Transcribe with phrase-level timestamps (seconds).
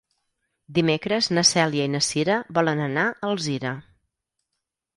[0.77, 3.77] Dimecres na Cèlia i na Cira volen anar a Alzira.